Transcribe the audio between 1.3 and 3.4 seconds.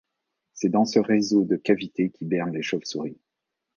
de cavités qu’hibernent les chauves-souris.